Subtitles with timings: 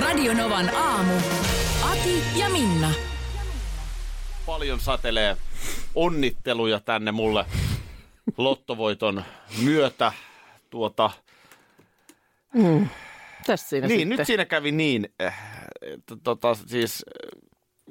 [0.00, 1.14] Radionovan aamu.
[1.82, 2.90] Ati ja Minna.
[4.46, 5.36] Paljon satelee
[5.94, 7.46] onnitteluja tänne mulle
[8.36, 9.24] lottovoiton
[9.62, 10.12] myötä.
[10.70, 11.10] Tuota,
[13.46, 14.18] Tässä siinä niin, sitten.
[14.18, 15.34] nyt siinä kävi niin, eh,
[15.82, 17.40] että tota, siis eh,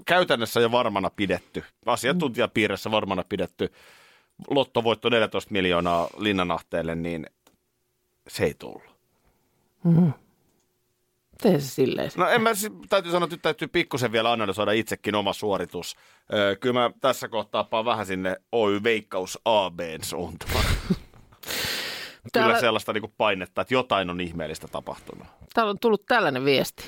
[0.05, 3.74] käytännössä jo varmana pidetty, asiantuntijapiirissä varmana pidetty
[4.49, 7.26] lottovoitto 14 miljoonaa Linnanahteelle, niin
[8.27, 8.98] se ei tullut.
[11.41, 12.12] Tee se silleen.
[12.18, 12.50] No en mä,
[12.90, 15.96] täytyy sanoa, että täytyy pikkusen vielä analysoida itsekin oma suoritus.
[16.34, 20.65] Öö, kyllä mä tässä kohtaa paan vähän sinne Oy Veikkaus ABn suuntaan.
[22.34, 25.27] Kyllä Täällä- sellaista niin painetta, että jotain on ihmeellistä tapahtunut.
[25.54, 26.84] Täällä on tullut tällainen viesti.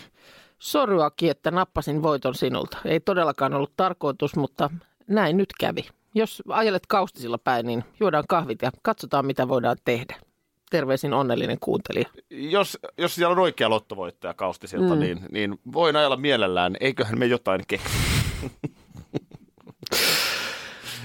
[0.60, 2.78] Soruakin, että nappasin voiton sinulta.
[2.86, 4.70] Ei todellakaan ollut tarkoitus, mutta
[5.08, 5.88] näin nyt kävi.
[6.16, 10.16] Jos ajelet kaustisilla päin, niin juodaan kahvit ja katsotaan, mitä voidaan tehdä.
[10.70, 12.10] Terveisin onnellinen kuuntelija.
[12.30, 15.00] Jos, jos siellä on oikea lottovoittaja kaustisilta, mm.
[15.00, 16.76] niin, niin voin ajalla mielellään.
[16.80, 17.90] Eiköhän me jotain keksi.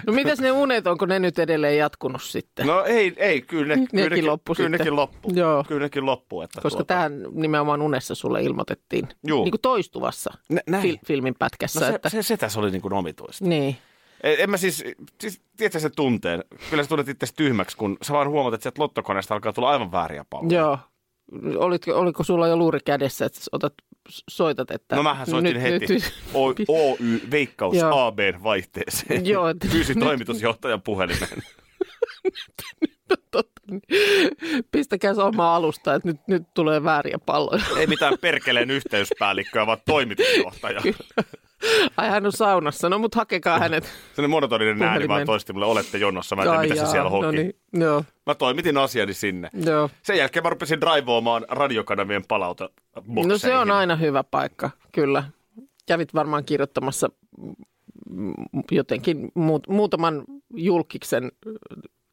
[0.07, 2.67] No mitäs ne unet, onko ne nyt edelleen jatkunut sitten?
[2.67, 5.31] No ei, ei kyllä, ne, Nekin kyllä, nekin, loppu kyllä nekin loppu.
[5.35, 5.65] Joo.
[5.69, 6.43] Kyllä nekin loppu.
[6.43, 9.45] Että Koska tuota, tähän nimenomaan unessa sulle ilmoitettiin Juu.
[9.45, 10.85] niin kuin toistuvassa Nä- näin.
[10.85, 11.81] fil- filmin pätkässä.
[11.81, 13.45] No se, että, se, se tässä oli niin kuin omituista.
[13.45, 13.77] Niin.
[14.25, 14.85] En, en mä siis,
[15.21, 16.45] siis tiedätkö se tunteen?
[16.71, 19.93] Kyllä sä tulet itse tyhmäksi, kun sä vaan huomaat, että sieltä lottokoneesta alkaa tulla aivan
[19.93, 20.61] vääriä palloja.
[20.61, 20.79] Joo.
[21.57, 23.75] Olitko, oliko sulla jo luuri kädessä, että otat,
[24.31, 24.97] soitat, että...
[24.97, 28.07] No mähän soitin nyt, heti Nyt, o, Oy Veikkaus Joo.
[28.07, 29.27] ABn vaihteeseen.
[29.27, 31.43] Joo, että Pyysin toimitusjohtajan puhelimeen.
[33.31, 33.83] totta, niin
[34.73, 37.65] pistäkää se oma alusta, että nyt, nyt tulee vääriä palloja.
[37.79, 40.81] Ei mitään perkeleen yhteyspäällikköä, vaan toimitusjohtaja.
[41.97, 43.85] Ai hän on saunassa, no mut hakekaa hänet.
[43.85, 46.37] Sellainen monotoninen ääni vaan toisti mulle, olette jonossa.
[46.37, 47.25] Mä en tiedä, mitä se siellä hoki.
[47.27, 49.51] No niin, joo, Mä toimitin asiani sinne.
[49.67, 49.91] joo.
[50.03, 52.71] Sen jälkeen mä rupesin draivoamaan radiokanavien palauta
[53.27, 55.25] No se on aina hyvä paikka, kyllä.
[55.87, 57.09] Kävit varmaan kirjoittamassa
[58.71, 61.33] jotenkin muut, muutaman julkiksen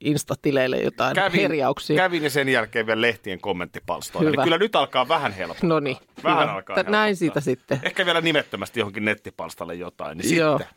[0.03, 1.95] instatileille jotain herjauksia.
[1.95, 4.29] kävin ja sen jälkeen vielä lehtien kommenttipalstoilla.
[4.29, 4.41] Hyvä.
[4.41, 5.69] Niin kyllä nyt alkaa vähän helpottaa.
[5.69, 6.53] No niin, Vähän hyvä.
[6.53, 7.15] alkaa Tä- Näin helpottaa.
[7.19, 7.79] siitä sitten.
[7.83, 10.57] Ehkä vielä nimettömästi johonkin nettipalstalle jotain, niin Joo.
[10.57, 10.75] sitten.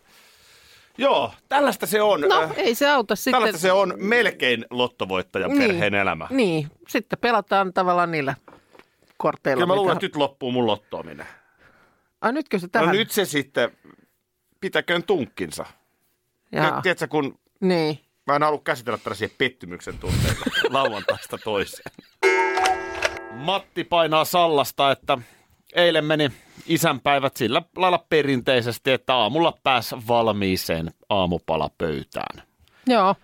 [0.98, 2.20] Joo, tällaista se on.
[2.20, 3.32] No Äh, ei se auta sitten.
[3.32, 5.62] Tällaista se on melkein lottovoittajan Niin.
[5.62, 6.26] perheen elämä.
[6.30, 8.34] Niin, sitten pelataan tavallaan niillä
[9.16, 9.56] korteilla.
[9.56, 11.26] Kyllä mä luulen, mitä- että nyt loppuu mun lottoaminen.
[12.20, 12.96] Ai nytkö se No tähän?
[12.96, 13.70] nyt se sitten,
[14.60, 15.66] pitäköön tunkkinsa.
[16.52, 16.70] Jaa.
[16.74, 17.98] Nyt, tiedätkö, kun Niin.
[18.26, 21.92] Mä en halua käsitellä tällaisia pettymyksen tunteita lauantaista toiseen.
[23.32, 25.18] Matti painaa sallasta, että
[25.74, 26.30] eilen meni
[26.66, 32.42] isänpäivät sillä lailla perinteisesti, että aamulla pääs valmiiseen aamupalapöytään.
[32.86, 33.14] Joo.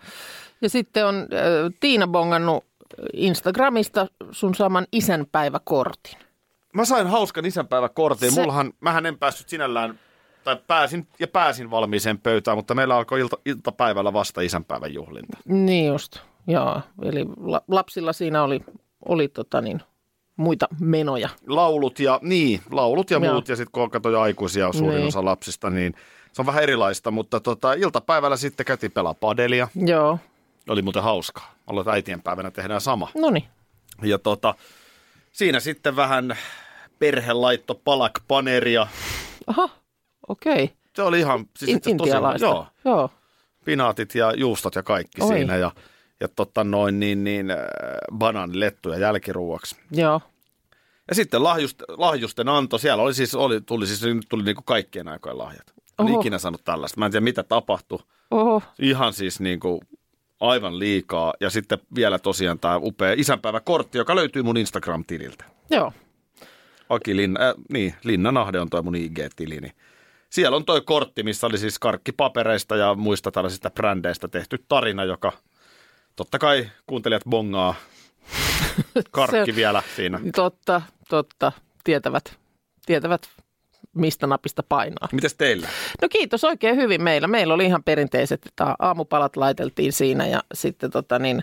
[0.61, 2.65] Ja sitten on äh, Tiina bongannut
[3.13, 6.19] Instagramista sun saman isänpäiväkortin.
[6.75, 8.31] Mä sain hauskan isänpäiväkortin.
[8.31, 8.41] Se- Se...
[8.41, 9.99] Mullahan, mähän en päässyt sinällään,
[10.45, 15.39] tai pääsin ja pääsin valmiiseen pöytään, mutta meillä alkoi ilta, iltapäivällä vasta isänpäivän juhlinta.
[15.45, 16.81] Niin just, joo.
[17.03, 18.61] Eli la- lapsilla siinä oli,
[19.09, 19.81] oli tota niin,
[20.37, 21.29] muita menoja.
[21.47, 23.33] Laulut ja, niin, laulut ja Joo.
[23.33, 25.07] muut, ja sitten kun jo aikuisia suurin Niin.
[25.09, 25.95] osa lapsista, niin
[26.33, 29.69] se on vähän erilaista, mutta tota, iltapäivällä sitten käytiin pelaa padelia.
[29.75, 30.19] Joo,
[30.69, 31.55] Oli muuten hauskaa.
[31.67, 33.09] Aloit äitien päivänä tehdään sama.
[33.15, 33.45] no niin.
[34.03, 34.55] Ja tota,
[35.33, 36.37] siinä sitten vähän
[36.99, 38.87] perhelaitto palakpaneria.
[39.47, 39.69] Aha,
[40.29, 40.65] okei.
[40.65, 40.77] Okay.
[40.97, 42.11] Se oli ihan, siis In- tosi,
[42.41, 43.11] joo, joo.
[43.65, 45.29] pinaatit ja juustot ja kaikki Oi.
[45.29, 45.57] siinä.
[45.57, 45.73] Ja,
[46.21, 47.57] ja tota noin, niin, niin äh,
[48.19, 49.77] banaanilettuja jälkiruuaksi.
[49.91, 50.21] Joo.
[51.09, 54.65] Ja sitten lahjust, lahjusten anto, siellä oli siis, oli, tuli siis, nyt tuli niin kuin
[54.65, 55.73] kaikkien aikojen lahjat.
[56.01, 56.21] En Oho.
[56.21, 56.99] ikinä saanut tällaista.
[56.99, 57.99] Mä en tiedä, mitä tapahtui.
[58.31, 59.81] Oho, Ihan siis niin kuin
[60.41, 61.35] aivan liikaa.
[61.41, 65.45] Ja sitten vielä tosiaan tämä upea isänpäiväkortti, joka löytyy mun Instagram-tililtä.
[65.71, 65.93] joo.
[66.89, 69.61] Aki Linna, äh, niin, Linna Nahde on toi mun IG-tili.
[69.61, 69.73] Niin
[70.31, 75.33] siellä on toi kortti, missä oli siis karkkipapereista ja muista tällaisista brändeistä tehty tarina, joka
[76.17, 77.75] totta kai kuuntelijat bongaa.
[79.11, 80.21] Karkki vielä siinä.
[80.35, 81.53] Totta, totta.
[81.85, 82.37] Tietävät,
[82.87, 83.23] tietävät
[83.95, 85.09] mistä napista painaa.
[85.13, 85.69] Mites teillä?
[86.03, 87.29] No kiitos oikein hyvin meillä.
[87.29, 91.43] Meillä oli ihan perinteiset, että aamupalat laiteltiin siinä ja sitten tota niin,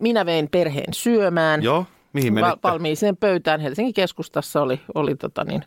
[0.00, 1.62] minä vein perheen syömään.
[1.62, 1.86] Joo.
[2.12, 2.58] Mihin menitte?
[2.62, 3.60] valmiiseen pöytään.
[3.60, 5.64] Helsingin keskustassa oli, oli tota niin,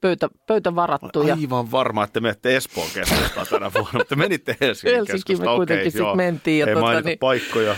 [0.00, 1.22] pöytä, pöytä varattu.
[1.22, 5.82] Ja Aivan varma, että menette Espoon keskustaan tänä vuonna, mutta menitte Helsingin Helsinkiin me kuitenkin
[5.82, 6.14] Okei, sit joo.
[6.16, 7.76] mentiin ja Ei tota mainita niin- paikkoja.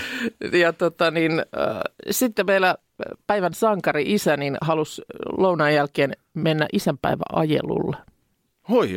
[0.52, 1.80] ja tota niin, äh,
[2.10, 2.74] sitten meillä
[3.26, 5.02] päivän sankari isä niin halusi
[5.38, 7.96] lounaan jälkeen mennä isänpäivä ajelulle.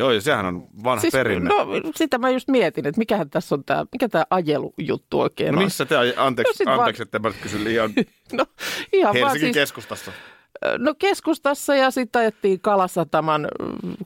[0.03, 1.49] Oi, sehän on vanha siis, perinne.
[1.49, 5.57] no, sitä mä just mietin, että mikähän tässä on tämä, mikä tämä ajelujuttu oikein No
[5.59, 5.63] on.
[5.65, 7.93] missä te, anteeksi, No no vaan- anteeksi että mä kysyn liian
[8.33, 8.45] No,
[8.93, 10.11] ihan vaan Helsingin siis, keskustassa.
[10.77, 13.47] No keskustassa ja sitten ajettiin Kalasataman,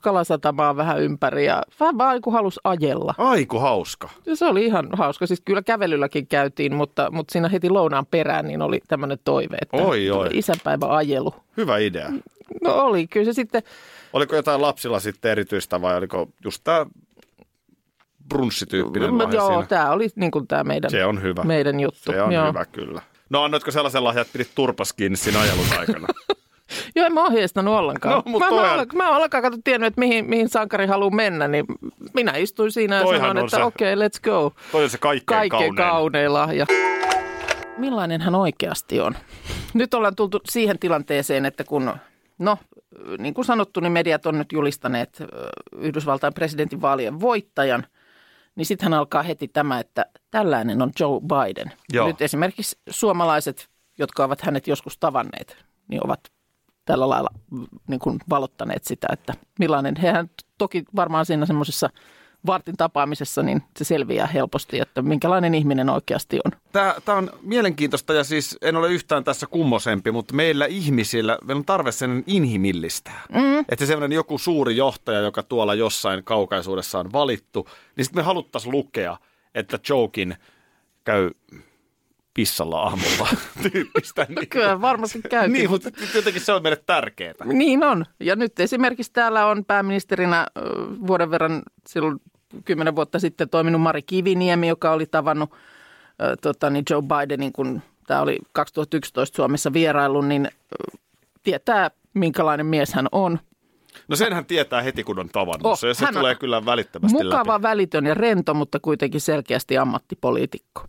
[0.01, 3.15] Kalasatamaa vähän ympäri ja vähän vaan kun halusi ajella.
[3.17, 4.09] Aiku hauska.
[4.25, 5.27] Ja Se oli ihan hauska.
[5.27, 9.77] Siis kyllä kävelylläkin käytiin, mutta, mutta siinä heti lounaan perään niin oli tämmöinen toive, että
[9.77, 10.29] Oi, oi.
[10.33, 11.35] isänpäivä ajelu.
[11.57, 12.09] Hyvä idea.
[12.63, 13.63] No oli, kyllä se sitten,
[14.13, 16.85] Oliko jotain lapsilla sitten erityistä vai oliko just tämä
[18.29, 19.65] brunssityyppinen no, lahja joo, siinä?
[19.67, 21.43] tämä oli niin kuin tämä meidän, Se on hyvä.
[21.43, 22.11] meidän juttu.
[22.11, 22.47] Se on joo.
[22.47, 23.01] hyvä kyllä.
[23.29, 26.07] No annoitko sellaisen lahjan, että pidit turpas kiinni siinä ajelun aikana?
[26.95, 28.15] Joo, en mä ohjeistanut ollenkaan.
[28.15, 31.15] No, mut mä, mä, toihan- olen, mä ollenkaan kato tiennyt, että mihin, mihin sankari haluaa
[31.15, 31.65] mennä, niin
[32.13, 34.53] minä istuin siinä ja Toihan sanoin, että okei, okay, let's go.
[34.71, 35.91] Toi on se kaikkein, Kaikkein kaunein.
[35.91, 36.65] kaunein lahja.
[37.77, 39.15] Millainen hän oikeasti on?
[39.73, 41.93] Nyt ollaan tultu siihen tilanteeseen, että kun,
[42.39, 42.57] no
[43.19, 45.23] niin kuin sanottu, niin mediat on nyt julistaneet
[45.77, 47.85] Yhdysvaltain presidentin vaalien voittajan,
[48.55, 51.71] niin sitten hän alkaa heti tämä, että tällainen on Joe Biden.
[51.93, 52.07] Joo.
[52.07, 56.19] Nyt esimerkiksi suomalaiset, jotka ovat hänet joskus tavanneet, niin ovat
[56.87, 57.29] tällä lailla
[57.87, 61.89] niin kuin valottaneet sitä, että millainen, hehän toki varmaan siinä semmoisessa
[62.45, 66.51] vartin tapaamisessa, niin se selviää helposti, että minkälainen ihminen oikeasti on.
[66.71, 71.59] Tämä, tämä on mielenkiintoista ja siis en ole yhtään tässä kummosempi, mutta meillä ihmisillä, meillä
[71.59, 73.21] on tarve sen inhimillistää.
[73.29, 73.59] Mm.
[73.59, 78.25] Että se sellainen joku suuri johtaja, joka tuolla jossain kaukaisuudessa on valittu, niin sitten me
[78.25, 79.17] haluttaisiin lukea,
[79.55, 80.35] että Jokin
[81.03, 81.31] käy
[82.37, 83.27] pissalla aamulla
[83.71, 84.25] tyyppistä.
[84.29, 85.53] Niin, Kyllä varmasti käytiin.
[85.53, 87.33] niin mutta jotenkin se on meille tärkeää.
[87.45, 88.05] Niin on.
[88.19, 90.47] Ja nyt esimerkiksi täällä on pääministerinä
[91.07, 92.21] vuoden verran silloin
[92.65, 95.51] kymmenen vuotta sitten toiminut Mari Kiviniemi, joka oli tavannut
[96.21, 100.49] ö, tota, niin Joe Bidenin, kun tämä oli 2011 Suomessa vierailu, niin
[101.43, 103.39] tietää minkälainen mies hän on.
[104.07, 105.93] No senhän tietää heti, kun on tavannut Oh, se.
[105.93, 107.61] Se tulee kyllä välittömästi Mukava, läpi.
[107.61, 110.85] välitön ja rento, mutta kuitenkin selkeästi ammattipoliitikko.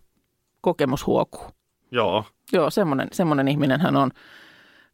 [0.61, 1.47] Kokemus huokuu.
[1.91, 2.25] Joo.
[2.53, 4.11] Joo, semmoinen, semmoinen ihminen hän on.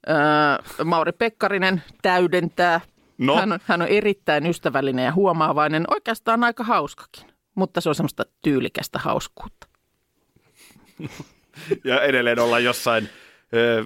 [0.10, 2.82] Öö, Mauri Pekkarinen täydentää.
[3.18, 3.36] No.
[3.36, 7.26] Hän, on, hän on erittäin ystävällinen ja huomaavainen, oikeastaan aika hauskakin,
[7.56, 9.68] mutta se on semmoista tyylikästä hauskuutta.
[11.84, 13.10] Ja edelleen olla jossain
[13.54, 13.86] ö,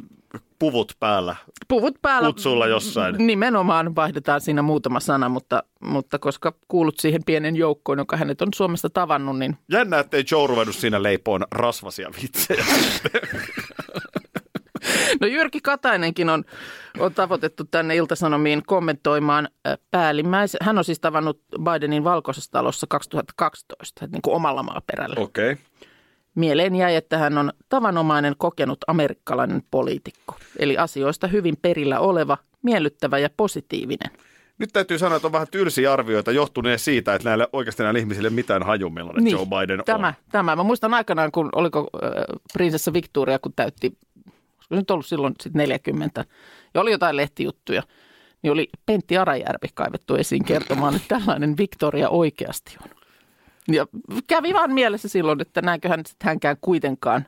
[0.59, 1.35] puvut päällä.
[1.67, 2.27] Puvut päällä.
[2.27, 3.15] Kutsulla jossain.
[3.27, 8.49] Nimenomaan vaihdetaan siinä muutama sana, mutta, mutta koska kuulut siihen pienen joukkoon, joka hänet on
[8.55, 12.65] Suomessa tavannut, niin Jännä, ettei Joe ruvennut siinä leipoon rasvasia vitsejä.
[15.21, 16.43] No Jyrki Katainenkin on,
[16.99, 20.59] on tavoitettu tänne Iltasanomiin kommentoimaan äh, päällimmäisen.
[20.63, 25.15] Hän on siis tavannut Bidenin valkoisessa talossa 2012, että niin kuin omalla maaperällä.
[25.17, 25.51] Okei.
[25.51, 25.63] Okay.
[26.35, 30.35] Mieleen jäi, että hän on tavanomainen kokenut amerikkalainen poliitikko.
[30.59, 34.11] Eli asioista hyvin perillä oleva, miellyttävä ja positiivinen.
[34.59, 38.29] Nyt täytyy sanoa, että on vähän tylsiä arvioita johtuneen siitä, että näille oikeasti näille ihmisille
[38.29, 40.13] mitään haju, millainen Joe Biden Niin, tämä, on.
[40.31, 40.55] Tämä.
[40.55, 42.11] Mä muistan aikanaan, kun oliko äh,
[42.53, 43.97] prinsessa Victoria, kun täytti,
[44.57, 46.25] olisiko nyt ollut silloin sit 40,
[46.73, 47.83] ja oli jotain lehtijuttuja,
[48.41, 52.98] niin oli Pentti Arajärvi kaivettu esiin kertomaan, että tällainen Victoria oikeasti on.
[53.71, 53.87] Ja
[54.27, 57.25] kävi vaan mielessä silloin, että näinköhän hänkään kuitenkaan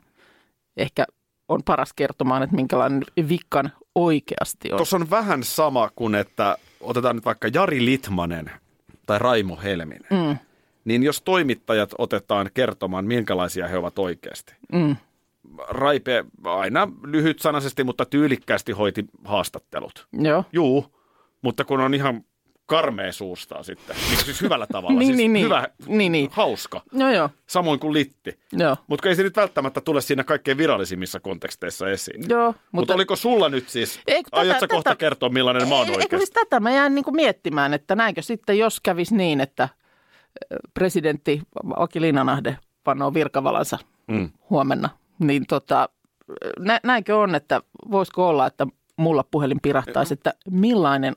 [0.76, 1.04] ehkä
[1.48, 4.76] on paras kertomaan, että minkälainen Vikkan oikeasti on.
[4.76, 8.50] Tuossa on vähän sama kuin, että otetaan nyt vaikka Jari Litmanen
[9.06, 10.06] tai Raimo Helminen.
[10.10, 10.36] Mm.
[10.84, 14.54] Niin jos toimittajat otetaan kertomaan, minkälaisia he ovat oikeasti.
[14.72, 14.96] Mm.
[15.68, 20.08] Raipe aina lyhytsanaisesti, mutta tyylikkäästi hoiti haastattelut.
[20.12, 20.44] Joo.
[20.52, 20.86] Juu,
[21.42, 22.24] mutta kun on ihan
[22.66, 23.96] karmea suustaan sitten.
[24.08, 24.98] Niin siis hyvällä tavalla.
[25.00, 25.44] Niin, siis niin, niin.
[25.44, 26.28] hyvä, Niin, niin.
[26.32, 26.82] hauska.
[26.92, 27.30] Joo, joo.
[27.46, 28.38] Samoin kuin litti.
[28.52, 28.76] Joo.
[28.86, 32.24] Mutta ei se nyt välttämättä tule siinä kaikkein virallisimmissa konteksteissa esiin.
[32.28, 35.74] Joo, Mutta mutta oliko sulla nyt siis, Ei, tätä- aiotko kohta tätä- kertoa millainen mä
[35.74, 36.16] oon Eikö oikeasti?
[36.26, 39.68] siis tätä mä jään niin kuin miettimään, että näinkö sitten, jos kävisi niin, että
[40.74, 41.42] presidentti
[41.76, 44.30] Aki Linnanahde panoo virkavalansa Mm.
[44.50, 44.88] huomenna,
[45.18, 45.88] niin tota,
[46.58, 48.66] nä, näinkö on, että voisiko olla, että
[48.96, 51.16] mulla puhelin pirahtaisi, että millainen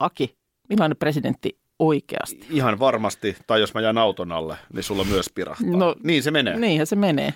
[0.00, 0.36] Aki,
[0.68, 2.46] millainen presidentti oikeasti?
[2.50, 5.76] Ihan varmasti, tai jos mä jään auton alle, niin sulla myös pirahtaa.
[5.76, 6.56] No, niin se menee.
[6.56, 7.34] Niinhän se menee.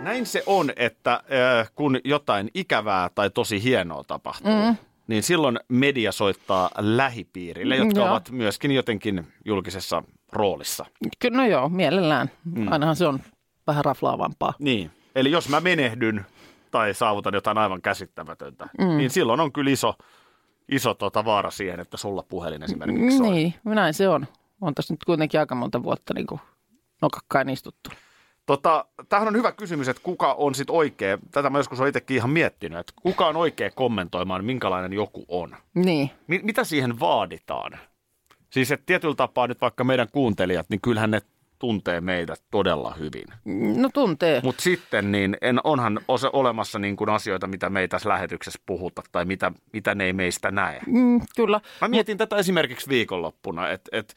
[0.00, 4.76] Näin se on, että äh, kun jotain ikävää tai tosi hienoa tapahtuu, mm.
[5.06, 8.10] niin silloin media soittaa lähipiirille, jotka Joo.
[8.10, 10.02] ovat myöskin jotenkin julkisessa
[10.32, 10.86] roolissa.
[11.18, 12.30] Kyllä, no joo, mielellään.
[12.70, 13.20] Ainahan se on
[13.66, 14.54] vähän raflaavampaa.
[14.58, 14.90] Niin.
[15.14, 16.26] Eli jos mä menehdyn,
[16.70, 18.96] tai saavutan jotain aivan käsittämätöntä, mm.
[18.96, 19.94] niin silloin on kyllä iso,
[20.68, 23.30] iso tota vaara siihen, että sulla puhelin esimerkiksi soi.
[23.30, 24.26] Niin, näin se on.
[24.60, 26.40] On tässä nyt kuitenkin aika monta vuotta niin kuin
[27.02, 27.90] nokakkain istuttu.
[28.46, 32.16] Tota, tämähän on hyvä kysymys, että kuka on sitten oikea, tätä mä joskus olen itsekin
[32.16, 35.56] ihan miettinyt, että kuka on oikea kommentoimaan, minkälainen joku on.
[35.74, 36.10] Niin.
[36.26, 37.72] Mi- mitä siihen vaaditaan?
[38.50, 41.20] Siis että tietyllä tapaa nyt vaikka meidän kuuntelijat, niin kyllähän ne
[41.58, 43.24] tuntee meidät todella hyvin.
[43.80, 44.40] No tuntee.
[44.44, 48.60] Mutta sitten niin en, onhan osa, olemassa niin kuin asioita, mitä me ei tässä lähetyksessä
[48.66, 50.80] puhuta tai mitä, mitä ne ei meistä näe.
[50.86, 51.60] Mm, kyllä.
[51.80, 54.14] Mä mietin tätä esimerkiksi viikonloppuna, että et,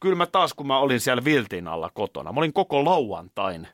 [0.00, 3.68] kyllä mä taas kun mä olin siellä viltin alla kotona, mä olin koko lauantain.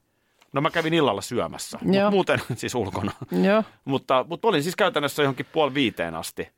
[0.53, 3.13] No mä kävin illalla syömässä, mutta muuten siis ulkona.
[3.43, 3.65] Joo.
[3.85, 6.49] mutta, mutta olin siis käytännössä johonkin puoli viiteen asti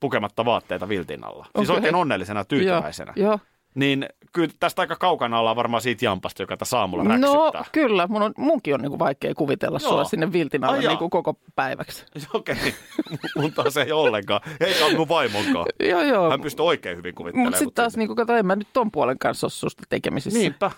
[0.00, 1.46] pukematta vaatteita viltin alla.
[1.56, 1.78] Siis Okei.
[1.78, 3.12] oikein onnellisena, tyytyväisenä.
[3.16, 3.28] Joo.
[3.28, 3.38] joo.
[3.76, 7.64] Niin kyllä tästä aika kaukana ollaan varmaan siitä jampasta, joka tässä aamulla No räksyttää.
[7.72, 9.90] kyllä, mun on, munkin on niinku vaikea kuvitella Joo.
[9.90, 12.04] sua sinne viltin alle niinku koko päiväksi.
[12.34, 12.56] Okei,
[13.40, 14.40] mun taas ei ollenkaan.
[14.60, 15.66] Eikä mun vaimonkaan.
[15.88, 16.30] Joo, joo.
[16.30, 17.46] Hän pystyy oikein hyvin kuvittelemaan.
[17.52, 20.38] Mutta sitten taas, niinku, kato, en mä nyt ton puolen kanssa ole susta tekemisissä.
[20.38, 20.70] Niinpä.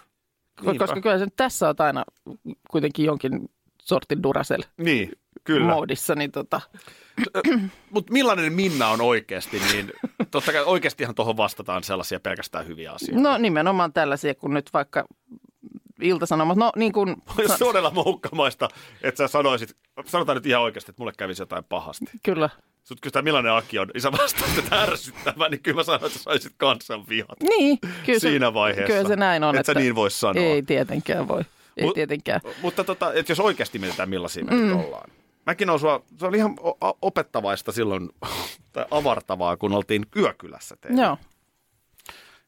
[0.60, 2.04] Ko- Koska kyllä sen tässä on aina
[2.70, 3.48] kuitenkin jonkin
[3.82, 5.12] sortin duracell Niin,
[5.44, 5.66] kyllä.
[5.74, 6.60] moodissa, niin tota,
[7.90, 9.92] Mutta millainen Minna on oikeasti, niin
[10.30, 13.22] totta kai oikeastihan tuohon vastataan sellaisia pelkästään hyviä asioita.
[13.22, 15.04] no nimenomaan tällaisia, kun nyt vaikka
[16.00, 18.68] iltasanomat, no niin kuin, Olisi todella moukkamaista,
[19.02, 22.06] että sä sanoisit, sanotaan nyt ihan oikeasti, että mulle kävisi jotain pahasti.
[22.22, 22.50] kyllä.
[22.84, 26.18] Sut kysytään, millainen Aki on, niin sä vastaat, että ärsyttävä, niin kyllä mä sanon, että
[26.18, 27.40] saisit kansan vihat.
[27.42, 28.92] Niin, kyllä se, Siinä vaiheessa.
[28.92, 29.58] Kyllä se näin on.
[29.58, 30.44] Et sä niin voi sanoa.
[30.44, 31.42] Ei tietenkään voi.
[31.76, 32.40] Ei Mut- tietenkään.
[32.62, 34.76] Mutta tota, että jos oikeasti mietitään, millaisia me mm.
[34.80, 35.10] ollaan.
[35.48, 36.56] Mäkin on sua, se oli ihan
[37.02, 38.10] opettavaista silloin,
[38.72, 41.02] tai avartavaa, kun oltiin yökylässä teillä.
[41.02, 41.18] Joo.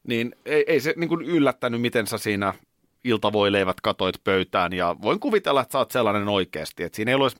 [0.09, 2.55] Niin ei, ei se niin kuin yllättänyt, miten sä siinä
[3.05, 4.73] iltavoileivät katoit pöytään.
[4.73, 6.83] Ja voin kuvitella, että sä oot sellainen oikeasti.
[6.83, 7.37] Että siinä ei olisi,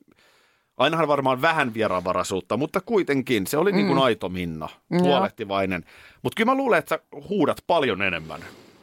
[0.77, 3.75] ainahan varmaan vähän vieraanvaraisuutta, mutta kuitenkin se oli mm.
[3.75, 5.85] niin kuin aito Minna, huolehtivainen.
[6.21, 6.99] Mutta kyllä mä luulen, että sä
[7.29, 8.41] huudat paljon enemmän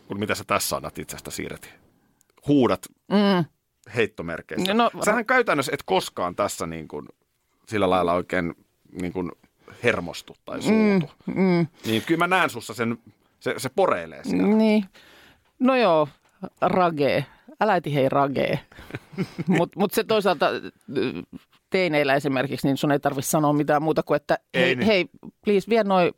[0.08, 1.74] kuin mitä sä tässä annat itsestä siirret.
[2.48, 3.44] Huudat Mm.
[3.96, 4.74] Heittomerkeissä.
[4.74, 7.06] No, Sähän käytännössä et koskaan tässä niin kuin,
[7.66, 8.54] sillä lailla oikein
[9.00, 9.32] niin kuin
[9.82, 11.10] hermostu tai suutu.
[11.26, 11.66] Mm, mm.
[11.86, 12.98] Niin kyllä mä näen sussa sen,
[13.40, 14.56] se, se poreilee siellä.
[14.56, 14.84] Niin.
[15.58, 16.08] No joo,
[16.60, 17.24] ragee.
[17.60, 18.60] Älä äiti hei ragee.
[19.46, 21.40] Mutta mut se toisaalta äh,
[21.70, 24.86] teineillä esimerkiksi, niin sun ei tarvitse sanoa mitään muuta kuin, että Ei hei, niin.
[24.86, 25.06] hei
[25.44, 26.12] please vie noi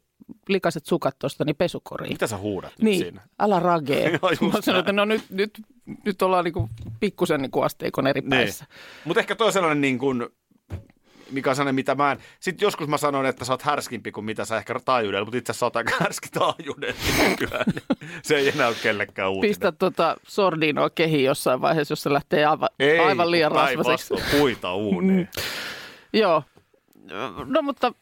[0.49, 2.13] likaiset sukat tuosta niin pesukoriin.
[2.13, 3.23] Mitä sä huudat nyt Niin, siinä?
[3.39, 4.11] älä ragee.
[4.23, 5.51] Joo, Mä sanoin, että no nyt, nyt,
[6.05, 6.69] nyt ollaan niinku
[7.01, 8.31] pikkusen niinku asteikon eri Niin.
[8.31, 8.65] päissä.
[9.05, 10.27] Mutta ehkä toi sellainen niin kuin,
[11.31, 12.19] mikä on sellainen, mitä mä en...
[12.41, 15.51] Sitten joskus mä sanon, että sä oot härskimpi kuin mitä sä ehkä taajuudella, mutta itse
[15.53, 16.29] asiassa sä oot aika härski
[17.29, 17.65] nykyään.
[17.75, 19.51] niin Se ei enää ole kellekään uutinen.
[19.51, 24.09] Pistä tota sordinoa kehiin jossain vaiheessa, jos se lähtee aivan, ei, aivan liian rasvaseksi.
[24.15, 25.29] päinvastoin, puita uuniin.
[26.13, 26.43] Joo.
[27.47, 27.93] No mutta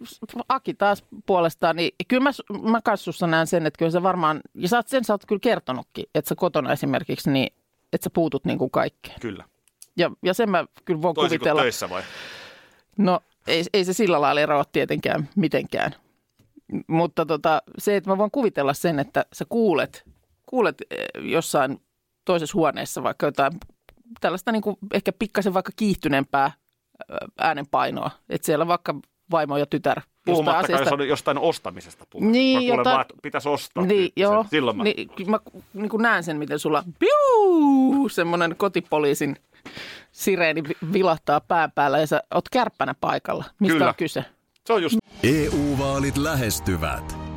[0.48, 2.30] Aki taas puolestaan, niin kyllä mä,
[2.70, 5.26] mä kanssa sussa näen sen, että kyllä sä varmaan, ja sä oot, sen sä oot
[5.26, 7.54] kyllä kertonutkin, että sä kotona esimerkiksi, niin
[7.92, 9.20] että sä puutut niin kuin kaikkeen.
[9.20, 9.44] Kyllä.
[9.96, 11.62] Ja, ja sen mä kyllä voin Toisin kuvitella.
[11.62, 12.02] töissä vai?
[12.98, 15.94] No ei, ei se sillä lailla eroa tietenkään mitenkään.
[16.86, 20.04] Mutta tota, se, että mä voin kuvitella sen, että sä kuulet,
[20.46, 21.80] kuulet eh, jossain
[22.24, 23.52] toisessa huoneessa vaikka jotain
[24.20, 26.52] tällaista niin kuin ehkä pikkasen vaikka kiihtyneempää
[27.38, 28.10] äänenpainoa.
[28.28, 28.94] Että siellä vaikka
[29.30, 32.30] vaimo ja tytär Puhumattakaan, jos on jostain ostamisesta puhuu.
[32.30, 33.86] Niin, mä kuulen jotain- vaan, että pitäisi ostaa.
[33.86, 34.44] Niin, joo.
[34.50, 34.84] Silloin mä...
[34.84, 35.38] Niin, mä
[35.74, 36.84] niin kuin näen sen, miten sulla
[38.10, 39.36] semmoinen kotipoliisin
[40.12, 43.44] sireeni vi- vilahtaa pään päällä ja sä oot kärppänä paikalla.
[43.60, 43.88] Mistä Kyllä.
[43.88, 44.24] on kyse?
[44.66, 47.17] Se on just EU-vaalit lähestyvät.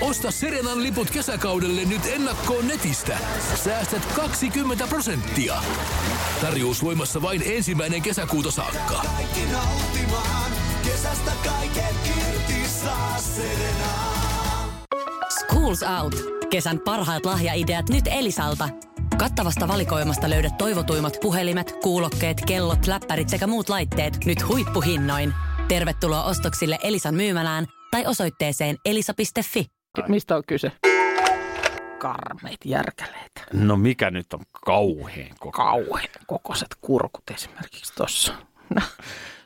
[0.00, 3.18] Osta Serenan liput kesäkaudelle nyt ennakkoon netistä.
[3.54, 5.54] Säästät 20 prosenttia.
[6.40, 9.02] Tarjous voimassa vain ensimmäinen kesäkuuta saakka.
[9.16, 10.52] Kaikki nauttimaan,
[10.84, 14.16] kesästä kaiken irti saa Serena.
[15.38, 16.14] Schools Out.
[16.50, 18.68] Kesän parhaat lahjaideat nyt Elisalta.
[19.18, 25.32] Kattavasta valikoimasta löydät toivotuimmat puhelimet, kuulokkeet, kellot, läppärit sekä muut laitteet nyt huippuhinnoin.
[25.68, 29.75] Tervetuloa ostoksille Elisan myymälään tai osoitteeseen elisa.fi.
[30.08, 30.72] Mistä on kyse?
[31.98, 33.40] karmeita järkäleitä.
[33.52, 35.50] No mikä nyt on kauhean koko?
[35.50, 38.34] Kauhean kokoiset kurkut esimerkiksi tuossa.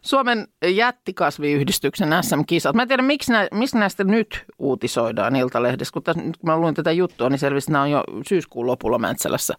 [0.02, 2.76] Suomen jättikasviyhdistyksen SM-kisat.
[2.76, 5.92] Mä en tiedä, miksi, nä, miksi näistä nyt uutisoidaan Iltalehdessä.
[5.92, 8.66] Kun, tässä, nyt kun mä luin tätä juttua, niin selvisi, että nämä on jo syyskuun
[8.66, 9.54] lopulla Mäntsälässä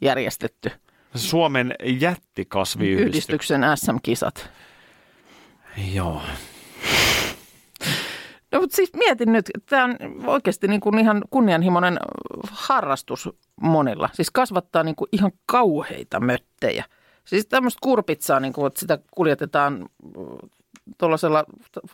[0.00, 0.70] järjestetty.
[1.14, 3.08] Suomen jättikasviyhdistys.
[3.08, 4.50] Yhdistyksen SM-kisat.
[5.94, 6.22] Joo.
[8.52, 11.98] No, mutta siis mietin nyt, että tämä on oikeasti niin kuin ihan kunnianhimoinen
[12.50, 13.28] harrastus
[13.60, 14.08] monilla.
[14.12, 16.84] Siis kasvattaa niin kuin ihan kauheita möttejä.
[17.24, 19.88] Siis tämmöistä kurpitsaa, niin kuin, että sitä kuljetetaan
[20.98, 21.44] tuollaisella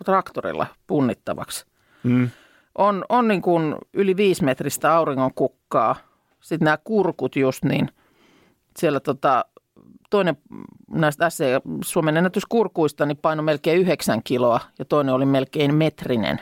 [0.04, 1.66] traktorilla punnittavaksi.
[2.02, 2.30] Mm.
[2.78, 5.96] On, on niin kuin yli viisi metristä auringon kukkaa.
[6.40, 7.90] Sitten nämä kurkut just niin.
[8.78, 9.44] Siellä tota,
[10.10, 10.36] toinen
[10.90, 11.44] näistä SC
[11.84, 16.40] Suomen ennätyskurkuista niin paino melkein yhdeksän kiloa ja toinen oli melkein metrinen.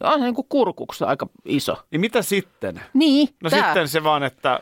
[0.00, 1.76] On se niin kuin kurkuksi aika iso.
[1.90, 2.80] Niin mitä sitten?
[2.94, 3.64] Niin, No tää.
[3.64, 4.60] sitten se vaan, että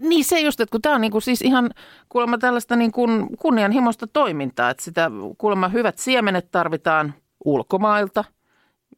[0.00, 1.70] Niin se just, että kun tämä on niinku siis ihan
[2.08, 3.06] kuulemma tällaista niinku
[3.38, 7.14] kunnianhimoista toimintaa, että sitä kuulemma hyvät siemenet tarvitaan
[7.44, 8.24] ulkomailta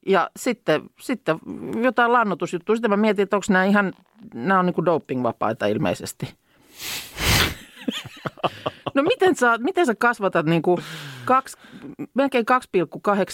[0.06, 1.38] ja sitten, sitten
[1.82, 2.76] jotain lannotusjuttuja.
[2.76, 3.92] Sitten mä mietin, että onko nämä ihan,
[4.34, 6.34] nämä on niinku dopingvapaita ilmeisesti.
[8.94, 10.78] No miten sä, miten sä kasvatat niinku
[11.24, 11.56] kaksi,
[12.14, 12.44] melkein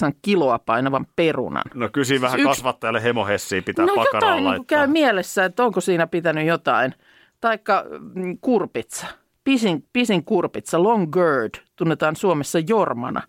[0.07, 1.63] 2,8 kiloa painavan perunan?
[1.75, 4.79] no kysy vähän Yksi- kasvattajalle hemohessiä pitää no pakaraan jotain niin laittaa.
[4.79, 6.95] käy mielessä, että onko siinä pitänyt jotain.
[7.41, 7.85] Taikka
[8.15, 9.07] mm, kurpitsa,
[9.45, 13.23] pisin, pisin kurpitsa, long gird, tunnetaan Suomessa jormana.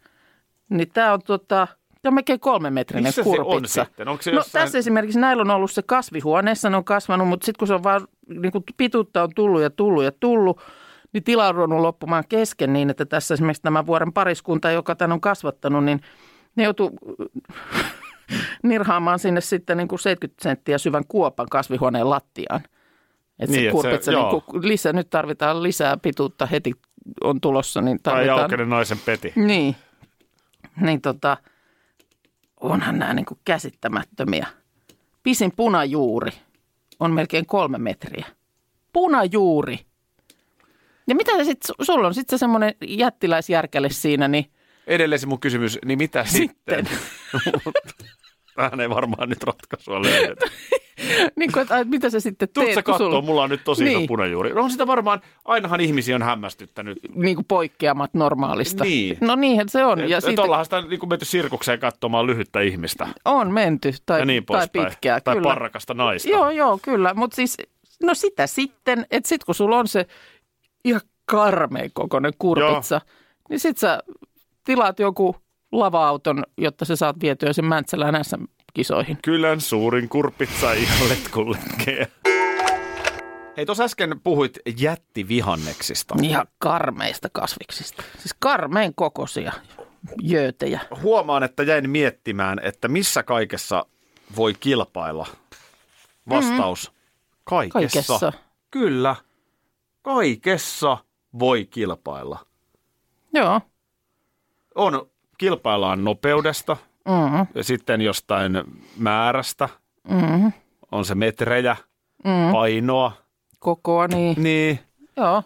[0.70, 1.68] Niin tämä on tota,
[2.02, 3.84] tämä on melkein kolmemetrinen Missä se on kurpitsa.
[3.86, 4.08] sitten?
[4.08, 7.46] Onko se no jossain- tässä esimerkiksi näillä on ollut se kasvihuoneessa, ne on kasvanut, mutta
[7.46, 10.62] sitten kun se on vaan, niin kun pituutta on tullut ja tullut ja tullut,
[11.16, 15.12] niin tila on ruvennut loppumaan kesken niin, että tässä esimerkiksi tämä vuoren pariskunta, joka tämän
[15.12, 16.02] on kasvattanut, niin
[16.56, 16.92] ne joutuu
[18.64, 22.62] nirhaamaan sinne sitten niin kuin 70 senttiä syvän kuopan kasvihuoneen lattiaan.
[23.40, 26.72] Että Niin, se et se- niin kuin lisää, nyt tarvitaan lisää pituutta heti
[27.24, 27.82] on tulossa.
[27.82, 29.34] Niin Tai tarvitaan, jalkainen naisen peti.
[29.36, 29.76] Niin,
[30.82, 31.38] niin tota,
[32.60, 34.48] onhan nämä niin kuin käsittämättömiä.
[35.24, 36.32] Pisin punajuuri
[37.00, 38.26] on melkein kolme metriä.
[38.94, 39.80] Punajuuri.
[41.08, 44.46] Ja mitä se sitten, sulla on sitten se semmoinen jättiläisjärkäle siinä, niin
[44.88, 46.86] Edelleen se mun kysymys, niin mitä sitten?
[46.86, 47.00] Sitten.
[48.56, 50.46] Tähän ei varmaan nyt ratkaisua löydetä.
[51.36, 53.98] niin kuin, että mitä sä sitten teet, kun kattoo, sulla mulla on nyt tosi iso
[53.98, 54.08] Niin.
[54.08, 54.50] punajuuri.
[54.54, 56.98] No on sitä varmaan, ainahan ihmisiä on hämmästyttänyt.
[57.16, 58.84] niin kuin poikkeamat normaalista.
[58.84, 59.18] Niin.
[59.22, 60.00] No niinhän se on.
[60.00, 63.08] Ja Ja et, siitä ollaanhan sitä niin kuin menty sirkukseen katsomaan lyhyttä ihmistä.
[63.26, 65.22] on menty tai, ja niin tai pitkää.
[65.22, 65.48] Tai kyllä.
[65.50, 66.30] parrakasta naista.
[66.30, 67.14] Joo, joo, kyllä.
[67.14, 67.58] Mutta siis,
[68.04, 70.06] no sitä sitten, että sit kun sulla on se
[70.86, 73.02] ihan karmeen kokoinen kurpitsa,
[73.50, 74.00] niin sit sä
[74.64, 75.36] tilaat joku
[75.72, 79.18] lava-auton, jotta sä saat vietyä sen Mäntsälän SM-kisoihin.
[79.24, 82.08] Kylän suurin kurpitsa ihan letkullekkeen.
[83.58, 86.16] Hei, tuossa äsken puhuit jättivihanneksista.
[86.22, 88.04] Ihan karmeista kasviksista.
[88.18, 89.54] Siis karmeen kokoisia
[90.22, 90.80] jöötejä.
[91.02, 93.86] Huomaan, että jäin miettimään, että missä kaikessa
[94.36, 95.28] voi kilpailla.
[96.30, 96.92] Vastaus.
[97.44, 97.74] Kaikessa.
[97.74, 98.34] Kaikessa.
[98.72, 99.16] Kyllä.
[100.06, 100.98] Kaikessa
[101.40, 102.40] voi kilpailla.
[103.34, 103.62] Joo.
[104.76, 107.48] On, kilpaillaan nopeudesta, Mm-hmm.
[107.56, 108.64] ja sitten jostain
[108.98, 109.70] määrästä,
[110.10, 110.52] Mm-hmm.
[110.92, 111.76] on se metrejä,
[112.24, 112.52] Mm-hmm.
[112.52, 113.12] painoa.
[113.60, 114.44] Kokoa, niin.
[114.44, 114.80] Niin.
[115.18, 115.44] Joo.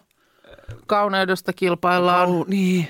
[0.86, 2.28] Kauneudesta kilpaillaan.
[2.28, 2.88] Kau- niin.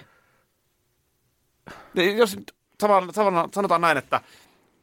[1.94, 2.37] Niin, Jos
[2.83, 4.20] saman- saman- sanotaan näin, että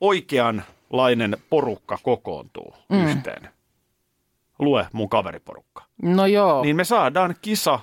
[0.01, 3.05] oikeanlainen porukka kokoontuu mm.
[3.07, 3.49] yhteen.
[4.59, 5.83] Lue mun kaveriporukka.
[6.01, 6.61] No joo.
[6.63, 7.79] Niin me saadaan kisa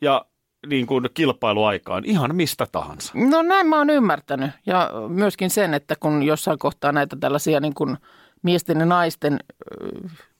[0.00, 0.24] ja
[0.66, 3.12] niin kuin kilpailuaikaan ihan mistä tahansa.
[3.14, 4.50] No näin mä oon ymmärtänyt.
[4.66, 7.96] Ja myöskin sen, että kun jossain kohtaa näitä tällaisia niin kuin
[8.42, 9.38] miesten ja naisten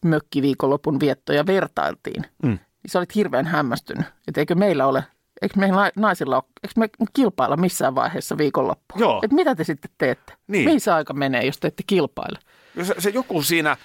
[0.05, 2.49] mökkiviikonlopun viettoja vertailtiin, Mm.
[2.49, 2.59] niin
[2.90, 4.07] sä olit hirveän hämmästynyt.
[4.29, 5.05] Että eikö meillä ole,
[5.42, 8.96] eikö na- naisilla ole, eikö me kilpailla missään vaiheessa viikonloppua?
[9.01, 9.20] Joo.
[9.23, 10.33] Että mitä te sitten teette?
[10.46, 10.64] Niin.
[10.64, 12.38] Mihin se aika menee, jos te ette kilpaile?
[12.83, 13.77] Se, se joku siinä,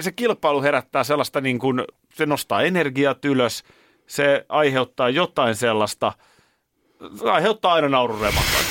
[0.00, 3.64] se, kilpailu herättää sellaista niin kuin, se nostaa energiat ylös,
[4.06, 6.12] se aiheuttaa jotain sellaista,
[7.14, 8.64] se aiheuttaa aina naururemakan.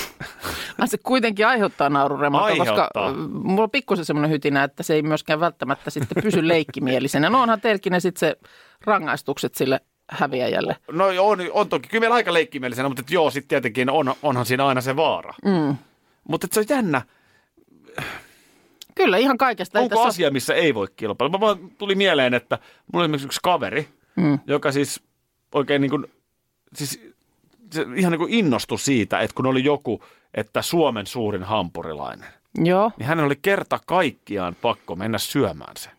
[0.79, 2.89] Ai se kuitenkin aiheuttaa naururemata, koska
[3.29, 7.29] mulla on pikkusen semmoinen hytinä, että se ei myöskään välttämättä sitten pysy leikkimielisenä.
[7.29, 8.37] No onhan teilläkin ne sitten se
[8.85, 10.75] rangaistukset sille häviäjälle.
[10.91, 14.65] No on, on toki, kyllä meillä aika leikkimielisenä, mutta joo, sitten tietenkin on, onhan siinä
[14.65, 15.33] aina se vaara.
[15.45, 15.75] Mm.
[16.29, 17.01] Mutta se on jännä,
[18.97, 19.79] Kyllä, ihan kaikesta.
[19.79, 21.37] Ei onko tässä asia, missä ei voi kilpailla.
[21.37, 22.55] Mä vaan tuli mieleen, että
[22.93, 24.39] mulla oli esimerkiksi yksi kaveri, Mm.
[24.47, 25.03] joka siis
[25.55, 26.05] oikein niin kuin,
[26.73, 27.01] siis
[27.73, 32.27] se ihan niin kuin innostui siitä, että kun oli joku, että Suomen suurin hampurilainen.
[32.63, 32.91] Joo.
[32.97, 35.89] niin hänen oli kerta kaikkiaan pakko mennä syömään se.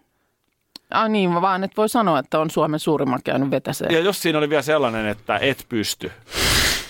[0.90, 3.94] Ah niin, vaan et voi sanoa, että on Suomen suurimman käynyt vetäseen.
[3.94, 6.12] Ja jos siinä oli vielä sellainen, että et pysty,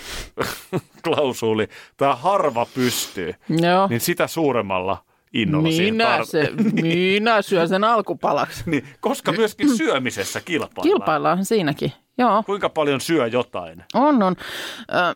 [1.03, 1.67] klausuuli,
[1.97, 3.87] tai harva pystyy, Joo.
[3.87, 8.63] niin sitä suuremmalla innolla siihen minä, tar- se, minä syön sen alkupalaksi.
[8.71, 10.83] niin, koska myöskin syömisessä kilpaillaan.
[10.83, 11.93] Kilpaillaan siinäkin.
[12.17, 13.83] Joo, Kuinka paljon syö jotain?
[13.93, 14.35] on, on.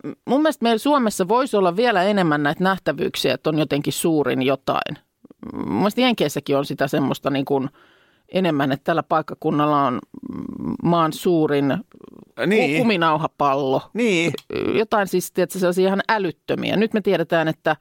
[0.03, 4.41] Ö, mun mielestä meillä Suomessa voisi olla vielä enemmän näitä nähtävyyksiä, että on jotenkin suurin
[4.41, 4.97] jotain.
[5.55, 7.69] Mun mielestä Jenkeissäkin on sitä semmoista niin kuin
[8.33, 11.77] enemmän, että tällä paikkakunnalla on mm, maan suurin
[12.47, 12.77] Niin.
[12.77, 13.81] kuminauhapallo.
[13.93, 14.33] Niin.
[14.73, 16.75] Jotain siis, tiedätkö, sellaisia ihan älyttömiä.
[16.77, 17.75] Nyt me tiedetään, että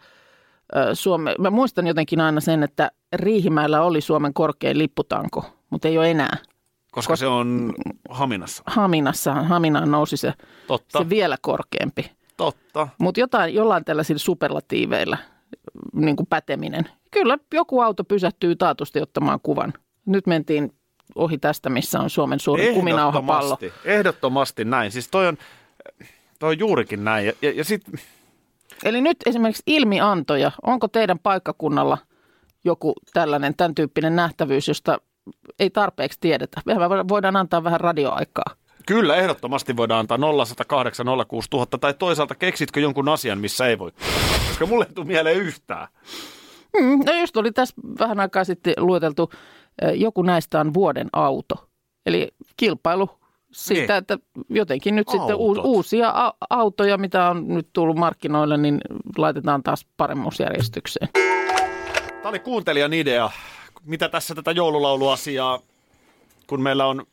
[0.95, 6.11] Suome, mä muistan jotenkin aina sen, että Riihimäellä oli Suomen korkein lipputanko, mutta ei ole
[6.11, 6.37] enää.
[6.93, 7.75] Koska se on
[8.11, 8.63] Haminassa.
[8.67, 10.35] Haminassa, Haminaan nousi se,
[10.67, 12.11] Totta, se vielä korkeampi.
[12.37, 12.89] totta.
[12.99, 15.19] Mutta jotain, jollain tällaisilla superlatiiveilla
[15.93, 16.85] niin kuin päteminen.
[17.11, 19.73] Kyllä joku auto pysähtyy taatusti ottamaan kuvan.
[20.07, 20.73] Nyt mentiin
[21.15, 23.55] ohi tästä, missä on Suomen suurin kuminauhapallo.
[23.61, 24.93] Ehdottomasti, ehdottomasti näin.
[24.93, 25.37] Siis toi on,
[26.39, 27.27] toi on juurikin näin.
[27.27, 27.83] Ja, ja, ja sit,
[28.85, 30.53] Eli nyt esimerkiksi ilmiantoja.
[30.62, 31.99] Onko teidän paikkakunnalla
[32.64, 34.99] joku tällainen, tämän tyyppinen nähtävyys, josta
[35.59, 36.61] ei tarpeeksi tiedetä?
[36.66, 36.75] Me
[37.09, 38.55] voidaan antaa vähän radioaikaa.
[38.87, 41.79] kyllä, ehdottomasti voidaan antaa 0108 06000.
[41.79, 43.90] Tai toisaalta keksitkö jonkun asian, missä ei voi?
[44.49, 45.88] Koska mulle ei tule mieleen yhtään.
[46.81, 49.31] Mm, no just oli tässä vähän aikaa sitten lueteltu,
[49.83, 51.68] eh, joku näistä on vuoden auto.
[52.07, 53.11] Eli kilpailu
[53.53, 53.99] siitä, Niin.
[53.99, 55.65] että jotenkin nyt sitten Autot.
[55.65, 58.81] uusia a- autoja, mitä on nyt tullut markkinoille, niin
[59.19, 61.09] laitetaan taas paremmuusjärjestykseen.
[62.09, 63.31] Tämä oli kuuntelijan idea.
[63.85, 65.59] Mitä tässä tätä joululauluasiaa,
[66.47, 67.07] kun meillä on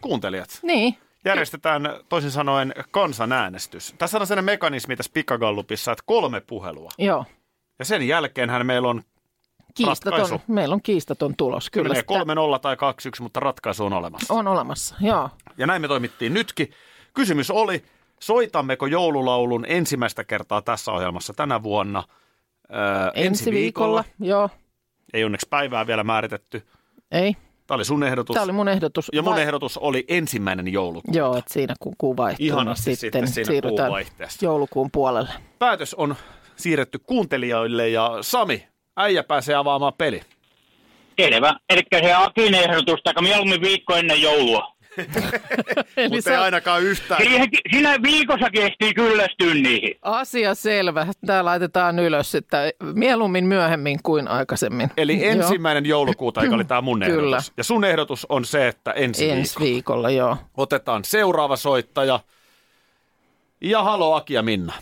[0.00, 0.48] kuuntelijat.
[0.62, 3.94] Niin, Järjestetään toisin sanoen kansanäänestys.
[3.98, 6.90] Tässä on sellainen mekanismi tässä pikagallupissa, että kolme puhelua.
[6.98, 7.24] joo.
[7.78, 9.02] Ja sen jälkeenhän meillä on
[9.74, 10.40] Kiistaton, Ratkaisu.
[10.48, 11.70] meillä on kiistaton tulos.
[11.70, 14.34] Kyllä menee sitä 3-0 tai 2-1, mutta ratkaisu on olemassa.
[14.34, 15.28] on olemassa, joo.
[15.58, 16.70] Ja näin me toimittiin nytkin.
[17.14, 17.84] Kysymys oli,
[18.20, 22.02] soitammeko joululaulun ensimmäistä kertaa tässä ohjelmassa tänä vuonna?
[22.70, 22.78] Öö,
[23.14, 24.48] Ensi viikolla, joo.
[25.14, 26.62] Ei onneksi päivää vielä määritetty.
[27.12, 28.34] Ei, Tämä oli sun ehdotus.
[28.34, 29.10] tämä oli mun ehdotus.
[29.12, 31.18] Ja mun Vai- ehdotus oli ensimmäinen joulukuuta.
[31.18, 33.92] Joo, että siinä kun kuu vaihtuu, Ihanasti niin sitten sitten siinä siirrytään
[34.42, 35.30] joulukuun puolelle.
[35.58, 36.14] Päätös on
[36.56, 40.20] siirretty kuuntelijoille ja Sami, äijä pääsee avaamaan peli.
[41.20, 41.54] Selvä.
[41.70, 44.74] Eli se Akin ehdotus, tai mieluummin viikko ennen joulua.
[45.96, 47.22] Eli Mutta ei ainakaan yhtään.
[47.22, 49.94] Siihen, siinä viikossa kehtii kyllästyä niihin.
[50.02, 51.06] asia selvä.
[51.26, 54.90] Tämä laitetaan ylös, että mieluummin myöhemmin kuin aikaisemmin.
[54.96, 55.30] Eli Joo.
[55.32, 57.36] ensimmäinen joulukuuta, joka oli tämä mun Kyllä.
[57.36, 57.52] ehdotus.
[57.56, 59.72] Ja sun ehdotus on se, että ensi, Ensi viikolla.
[59.74, 60.36] viikolla, joo.
[60.56, 62.20] Otetaan seuraava soittaja.
[63.60, 64.72] Ja halo Aki ja Minna.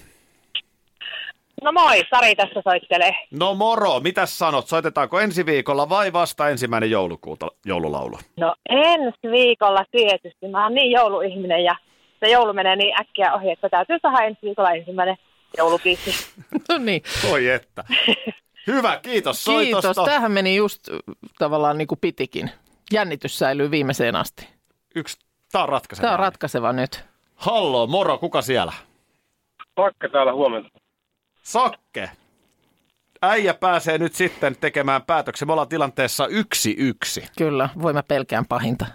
[1.62, 3.16] No moi, Sari tässä soittelee.
[3.30, 4.66] No moro, mitä sanot?
[4.68, 8.18] Soitetaanko ensi viikolla vai vasta ensimmäinen joulukuuta joululaulu?
[8.36, 10.48] No ensi viikolla tietysti.
[10.48, 11.74] Mä oon niin jouluihminen ja
[12.20, 15.16] se joulu menee niin äkkiä ohi, että täytyy saada ensi viikolla ensimmäinen
[15.58, 16.10] joulubiisi.
[16.68, 17.84] No niin, Oi että.
[18.66, 19.82] Hyvä, kiitos kiitos.
[19.82, 20.04] soitosta.
[20.04, 20.98] Tämähän meni just äh,
[21.38, 22.50] tavallaan niin kuin pitikin.
[22.92, 24.48] Jännitys säilyy viimeiseen asti.
[24.94, 25.18] Yksi,
[25.52, 26.02] tää on ratkaiseva.
[26.06, 27.04] Tämä on ratkaiseva nyt.
[27.34, 28.72] Hallo, moro, kuka siellä?
[29.74, 30.68] Pakke täällä huomenta.
[31.42, 32.10] Sakke.
[33.22, 35.48] Äijä pääsee nyt sitten tekemään päätöksen.
[35.48, 37.24] Me ollaan tilanteessa yksi yksi.
[37.38, 38.86] Kyllä, voi mä pelkään pahinta.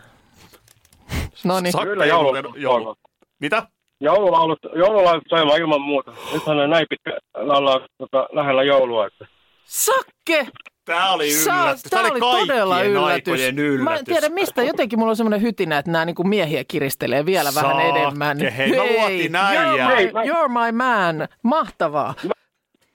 [1.44, 2.96] No niin, Sakke joulu- joulu.
[3.40, 3.68] Mitä?
[4.02, 6.14] Joululaulut, joululaulut soimaan ilman muuta.
[6.34, 9.08] Nythän on näin pitkä laulaa tota, lähellä joulua.
[9.08, 9.28] Että.
[9.66, 10.48] Sakke!
[10.88, 11.84] Tää oli yllätys.
[11.84, 13.42] Tämä oli todella yllätys.
[13.58, 13.82] yllätys.
[13.82, 17.50] Mä en tiedä mistä, jotenkin mulla on semmoinen hytinä, että nämä niinku miehiä kiristelee vielä
[17.56, 18.38] vähän Sakke, enemmän.
[18.58, 19.66] hei, mä luotin äijää.
[19.90, 21.28] You're Hei, my, mä- you're my man.
[21.44, 22.14] Mahtavaa.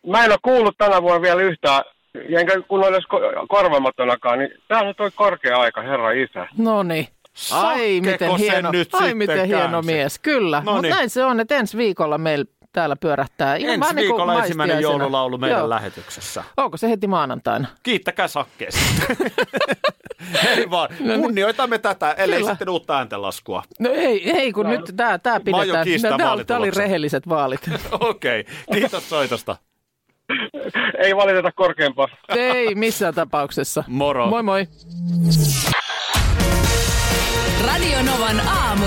[0.06, 1.82] Mä en ole kuullut tänä vuonna vielä yhtään,
[2.38, 6.46] enkä kun ole edes ko- korvamatonakaan, niin tää nyt on korkea aika, herra isä.
[6.58, 7.08] No niin.
[7.52, 10.62] Ai miten hieno, ai miten hieno mies, kyllä.
[10.64, 13.56] Mutta näin se on, että ensi viikolla meillä täällä pyörähtää.
[13.56, 15.02] Ihan Ensi niin kuin viikolla ensimmäinen maistiaisena.
[15.02, 15.68] joululaulu meidän Joo.
[15.68, 16.44] lähetyksessä.
[16.56, 17.68] Onko se heti maanantaina?
[17.82, 18.80] Kiittäkää sakkeesta.
[20.56, 20.88] Ei vaan,
[21.20, 22.38] kunnioitamme tätä, ellei No niin.
[22.40, 22.52] Kyllä.
[22.52, 23.62] sitten uutta ääntenlaskua.
[23.80, 25.84] No ei, ei kun nyt tämä tää Mä aion pidetään.
[25.84, 27.60] kiistää Tämä oli, rehelliset vaalit.
[28.00, 28.80] Okei, okay.
[28.80, 29.56] kiitos soitosta.
[30.98, 32.08] Ei valiteta korkeampaa.
[32.28, 33.84] ei missään tapauksessa.
[33.86, 34.26] Moro.
[34.26, 34.66] Moi moi.
[37.66, 38.86] Radio Novan aamu.